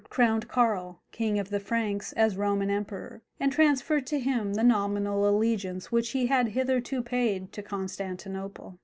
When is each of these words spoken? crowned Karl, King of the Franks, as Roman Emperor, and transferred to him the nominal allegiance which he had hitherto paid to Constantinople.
crowned 0.09 0.47
Karl, 0.47 0.99
King 1.11 1.37
of 1.37 1.51
the 1.51 1.59
Franks, 1.59 2.11
as 2.13 2.35
Roman 2.35 2.71
Emperor, 2.71 3.21
and 3.39 3.51
transferred 3.51 4.07
to 4.07 4.17
him 4.19 4.55
the 4.55 4.63
nominal 4.63 5.29
allegiance 5.29 5.91
which 5.91 6.09
he 6.09 6.25
had 6.25 6.47
hitherto 6.47 7.03
paid 7.03 7.51
to 7.53 7.61
Constantinople. 7.61 8.79